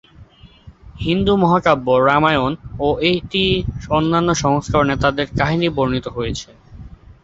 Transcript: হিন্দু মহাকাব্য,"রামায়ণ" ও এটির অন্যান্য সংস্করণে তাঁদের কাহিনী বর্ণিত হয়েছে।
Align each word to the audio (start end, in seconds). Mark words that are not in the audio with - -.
হিন্দু 0.99 1.33
মহাকাব্য,"রামায়ণ" 1.37 2.51
ও 2.79 2.87
এটির 3.09 3.57
অন্যান্য 3.89 4.29
সংস্করণে 4.43 4.95
তাঁদের 5.03 5.27
কাহিনী 5.39 5.67
বর্ণিত 5.77 6.05
হয়েছে। 6.07 6.49